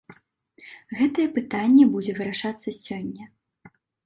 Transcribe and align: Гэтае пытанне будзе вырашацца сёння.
Гэтае 1.01 1.25
пытанне 1.35 1.85
будзе 1.93 2.11
вырашацца 2.21 2.69
сёння. 2.81 3.25